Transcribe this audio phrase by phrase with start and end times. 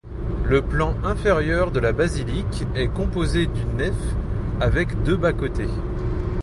[0.45, 3.93] Le plan intérieur de la basilique est composé d'une nef
[4.59, 5.69] avec deux bas-côtés.